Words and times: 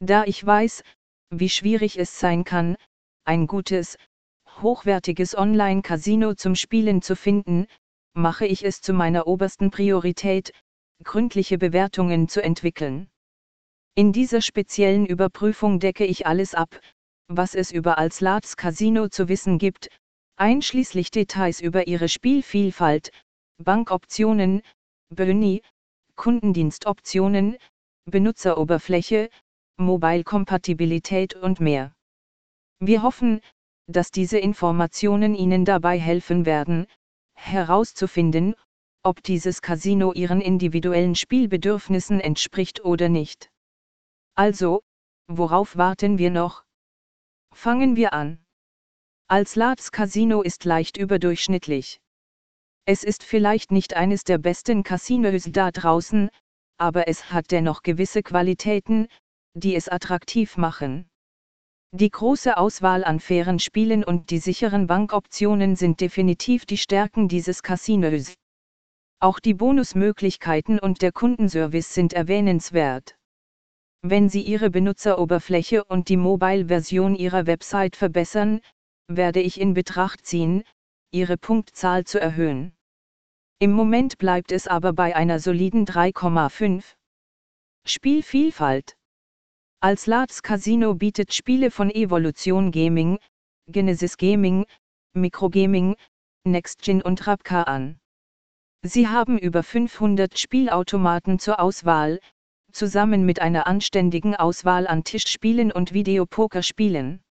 Da 0.00 0.24
ich 0.24 0.44
weiß, 0.44 0.82
wie 1.30 1.50
schwierig 1.50 1.98
es 1.98 2.18
sein 2.18 2.44
kann, 2.44 2.76
ein 3.24 3.46
gutes, 3.46 3.98
hochwertiges 4.62 5.36
Online-Casino 5.36 6.34
zum 6.34 6.54
Spielen 6.54 7.02
zu 7.02 7.14
finden, 7.14 7.66
mache 8.14 8.46
ich 8.46 8.64
es 8.64 8.80
zu 8.80 8.94
meiner 8.94 9.26
obersten 9.26 9.70
Priorität, 9.70 10.52
gründliche 11.04 11.58
Bewertungen 11.58 12.28
zu 12.28 12.42
entwickeln. 12.42 13.10
In 13.94 14.12
dieser 14.12 14.40
speziellen 14.40 15.04
Überprüfung 15.04 15.80
decke 15.80 16.06
ich 16.06 16.26
alles 16.26 16.54
ab, 16.54 16.80
was 17.28 17.54
es 17.54 17.70
über 17.70 17.98
Alslats 17.98 18.56
Casino 18.56 19.08
zu 19.08 19.28
wissen 19.28 19.58
gibt, 19.58 19.90
einschließlich 20.36 21.10
Details 21.10 21.60
über 21.60 21.86
ihre 21.86 22.08
Spielvielfalt, 22.08 23.10
Bankoptionen, 23.58 24.62
Boni, 25.10 25.62
Kundendienstoptionen, 26.16 27.58
Benutzeroberfläche, 28.06 29.28
Mobile-Kompatibilität 29.80 31.34
und 31.34 31.60
mehr. 31.60 31.92
Wir 32.78 33.02
hoffen, 33.02 33.40
dass 33.86 34.10
diese 34.10 34.38
Informationen 34.38 35.34
Ihnen 35.34 35.64
dabei 35.64 35.98
helfen 35.98 36.46
werden, 36.46 36.86
herauszufinden, 37.34 38.54
ob 39.02 39.22
dieses 39.22 39.62
Casino 39.62 40.12
Ihren 40.12 40.40
individuellen 40.40 41.14
Spielbedürfnissen 41.14 42.20
entspricht 42.20 42.84
oder 42.84 43.08
nicht. 43.08 43.50
Also, 44.34 44.82
worauf 45.26 45.76
warten 45.76 46.18
wir 46.18 46.30
noch? 46.30 46.64
Fangen 47.52 47.96
wir 47.96 48.12
an. 48.12 48.44
Als 49.26 49.56
Lats 49.56 49.92
Casino 49.92 50.42
ist 50.42 50.64
leicht 50.64 50.96
überdurchschnittlich. 50.96 52.00
Es 52.84 53.04
ist 53.04 53.22
vielleicht 53.22 53.70
nicht 53.70 53.94
eines 53.94 54.24
der 54.24 54.38
besten 54.38 54.82
Casinos 54.82 55.48
da 55.50 55.70
draußen, 55.70 56.30
aber 56.76 57.08
es 57.08 57.30
hat 57.30 57.50
dennoch 57.50 57.82
gewisse 57.82 58.22
Qualitäten, 58.22 59.08
die 59.54 59.74
es 59.74 59.88
attraktiv 59.88 60.56
machen. 60.56 61.08
Die 61.92 62.10
große 62.10 62.56
Auswahl 62.56 63.02
an 63.02 63.18
fairen 63.18 63.58
Spielen 63.58 64.04
und 64.04 64.30
die 64.30 64.38
sicheren 64.38 64.86
Bankoptionen 64.86 65.74
sind 65.74 66.00
definitiv 66.00 66.64
die 66.64 66.76
Stärken 66.76 67.26
dieses 67.26 67.64
Casinos. 67.64 68.34
Auch 69.18 69.40
die 69.40 69.54
Bonusmöglichkeiten 69.54 70.78
und 70.78 71.02
der 71.02 71.10
Kundenservice 71.10 71.92
sind 71.92 72.12
erwähnenswert. 72.12 73.16
Wenn 74.02 74.28
Sie 74.28 74.42
Ihre 74.42 74.70
Benutzeroberfläche 74.70 75.84
und 75.84 76.08
die 76.08 76.16
Mobile-Version 76.16 77.16
Ihrer 77.16 77.46
Website 77.46 77.96
verbessern, 77.96 78.60
werde 79.08 79.40
ich 79.40 79.60
in 79.60 79.74
Betracht 79.74 80.24
ziehen, 80.24 80.62
Ihre 81.10 81.36
Punktzahl 81.36 82.04
zu 82.04 82.20
erhöhen. 82.20 82.72
Im 83.58 83.72
Moment 83.72 84.16
bleibt 84.16 84.52
es 84.52 84.68
aber 84.68 84.92
bei 84.92 85.16
einer 85.16 85.40
soliden 85.40 85.84
3,5. 85.86 86.94
Spielvielfalt 87.84 88.96
als 89.82 90.06
Lats 90.06 90.42
Casino 90.42 90.94
bietet 90.94 91.32
Spiele 91.32 91.70
von 91.70 91.88
Evolution 91.90 92.70
Gaming, 92.70 93.18
Genesis 93.66 94.18
Gaming, 94.18 94.66
Microgaming, 95.14 95.96
NextGen 96.44 97.00
und 97.00 97.26
Rapka 97.26 97.62
an. 97.62 97.98
Sie 98.82 99.08
haben 99.08 99.38
über 99.38 99.62
500 99.62 100.38
Spielautomaten 100.38 101.38
zur 101.38 101.60
Auswahl, 101.60 102.20
zusammen 102.72 103.24
mit 103.24 103.40
einer 103.40 103.66
anständigen 103.66 104.36
Auswahl 104.36 104.86
an 104.86 105.02
Tischspielen 105.02 105.72
und 105.72 105.94
Videopokerspielen. 105.94 107.22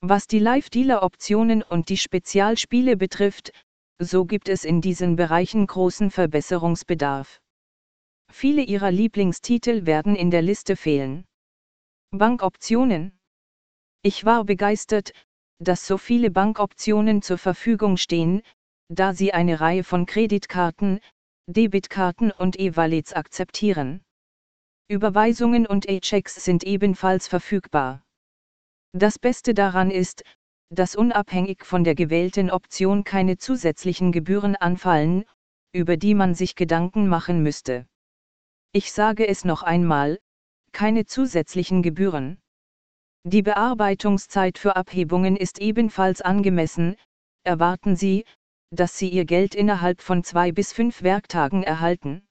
Was 0.00 0.28
die 0.28 0.38
Live-Dealer-Optionen 0.38 1.64
und 1.64 1.88
die 1.88 1.96
Spezialspiele 1.96 2.96
betrifft, 2.96 3.50
so 3.98 4.24
gibt 4.24 4.48
es 4.48 4.64
in 4.64 4.80
diesen 4.80 5.16
Bereichen 5.16 5.66
großen 5.66 6.12
Verbesserungsbedarf. 6.12 7.40
Viele 8.30 8.62
ihrer 8.62 8.92
Lieblingstitel 8.92 9.86
werden 9.86 10.14
in 10.14 10.30
der 10.30 10.42
Liste 10.42 10.76
fehlen. 10.76 11.24
Bankoptionen. 12.16 13.18
Ich 14.02 14.24
war 14.24 14.44
begeistert, 14.44 15.12
dass 15.58 15.84
so 15.84 15.98
viele 15.98 16.30
Bankoptionen 16.30 17.22
zur 17.22 17.38
Verfügung 17.38 17.96
stehen, 17.96 18.42
da 18.88 19.14
sie 19.14 19.32
eine 19.32 19.58
Reihe 19.60 19.82
von 19.82 20.06
Kreditkarten, 20.06 21.00
Debitkarten 21.48 22.30
und 22.30 22.58
E-Wallets 22.58 23.14
akzeptieren. 23.14 24.04
Überweisungen 24.88 25.66
und 25.66 25.88
E-Checks 25.88 26.36
sind 26.36 26.62
ebenfalls 26.62 27.26
verfügbar. 27.26 28.04
Das 28.92 29.18
Beste 29.18 29.52
daran 29.52 29.90
ist, 29.90 30.22
dass 30.70 30.94
unabhängig 30.94 31.64
von 31.64 31.82
der 31.82 31.96
gewählten 31.96 32.48
Option 32.50 33.02
keine 33.02 33.38
zusätzlichen 33.38 34.12
Gebühren 34.12 34.54
anfallen, 34.54 35.24
über 35.72 35.96
die 35.96 36.14
man 36.14 36.34
sich 36.34 36.54
Gedanken 36.54 37.08
machen 37.08 37.42
müsste. 37.42 37.88
Ich 38.72 38.92
sage 38.92 39.26
es 39.26 39.44
noch 39.44 39.64
einmal, 39.64 40.20
keine 40.74 41.06
zusätzlichen 41.06 41.82
Gebühren. 41.82 42.38
Die 43.26 43.40
Bearbeitungszeit 43.40 44.58
für 44.58 44.76
Abhebungen 44.76 45.36
ist 45.36 45.58
ebenfalls 45.58 46.20
angemessen, 46.20 46.96
erwarten 47.42 47.96
Sie, 47.96 48.26
dass 48.70 48.98
Sie 48.98 49.08
Ihr 49.08 49.24
Geld 49.24 49.54
innerhalb 49.54 50.02
von 50.02 50.24
zwei 50.24 50.52
bis 50.52 50.74
fünf 50.74 51.02
Werktagen 51.02 51.62
erhalten. 51.62 52.26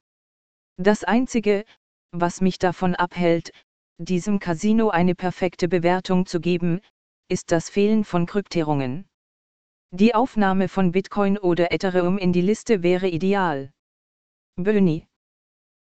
Das 0.78 1.04
Einzige, 1.04 1.66
was 2.12 2.42
mich 2.42 2.60
davon 2.60 2.94
abhält, 2.94 3.52
diesem 3.98 4.38
Casino 4.40 4.90
eine 4.90 5.16
perfekte 5.16 5.68
Bewertung 5.68 6.26
zu 6.28 6.40
geben, 6.40 6.82
ist 7.30 7.52
das 7.52 7.70
Fehlen 7.70 8.04
von 8.04 8.26
Kryptierungen. 8.26 9.08
Die 9.92 10.14
Aufnahme 10.14 10.68
von 10.68 10.92
Bitcoin 10.92 11.38
oder 11.38 11.72
Ethereum 11.72 12.18
in 12.18 12.34
die 12.34 12.42
Liste 12.42 12.84
wäre 12.84 13.08
ideal. 13.08 13.72
Böni. 14.56 15.08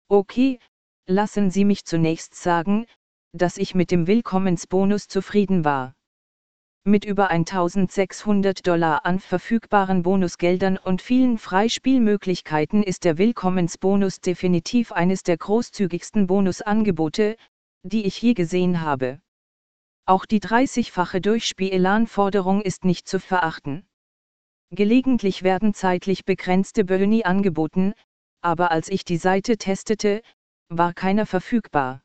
Okay, 0.08 0.58
Lassen 1.06 1.50
Sie 1.50 1.64
mich 1.64 1.84
zunächst 1.84 2.34
sagen, 2.34 2.86
dass 3.32 3.56
ich 3.56 3.74
mit 3.74 3.90
dem 3.90 4.06
Willkommensbonus 4.06 5.08
zufrieden 5.08 5.64
war. 5.64 5.94
Mit 6.84 7.04
über 7.04 7.28
1600 7.30 8.66
Dollar 8.66 9.04
an 9.04 9.20
verfügbaren 9.20 10.02
Bonusgeldern 10.02 10.78
und 10.78 11.02
vielen 11.02 11.36
Freispielmöglichkeiten 11.36 12.82
ist 12.82 13.04
der 13.04 13.18
Willkommensbonus 13.18 14.20
definitiv 14.20 14.90
eines 14.90 15.22
der 15.22 15.36
großzügigsten 15.36 16.26
Bonusangebote, 16.26 17.36
die 17.82 18.06
ich 18.06 18.20
je 18.22 18.32
gesehen 18.32 18.80
habe. 18.80 19.20
Auch 20.06 20.24
die 20.24 20.40
30-fache 20.40 21.20
Durchspielanforderung 21.20 22.62
ist 22.62 22.84
nicht 22.84 23.06
zu 23.06 23.20
verachten. 23.20 23.86
Gelegentlich 24.70 25.42
werden 25.42 25.74
zeitlich 25.74 26.24
begrenzte 26.24 26.84
Boni 26.84 27.24
angeboten, 27.24 27.92
aber 28.40 28.70
als 28.70 28.88
ich 28.88 29.04
die 29.04 29.18
Seite 29.18 29.58
testete, 29.58 30.22
war 30.70 30.94
keiner 30.94 31.26
verfügbar. 31.26 32.02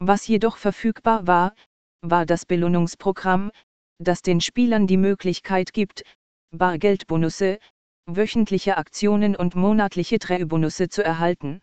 Was 0.00 0.26
jedoch 0.26 0.56
verfügbar 0.56 1.26
war, 1.26 1.54
war 2.02 2.26
das 2.26 2.44
Belohnungsprogramm, 2.44 3.50
das 3.98 4.20
den 4.22 4.40
Spielern 4.40 4.86
die 4.86 4.96
Möglichkeit 4.96 5.72
gibt, 5.72 6.02
Bargeldbonusse, 6.50 7.58
wöchentliche 8.06 8.76
Aktionen 8.76 9.36
und 9.36 9.54
monatliche 9.54 10.18
Treuebonusse 10.18 10.88
zu 10.88 11.04
erhalten. 11.04 11.62